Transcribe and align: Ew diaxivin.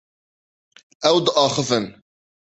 Ew 1.09 1.17
diaxivin. 1.25 1.85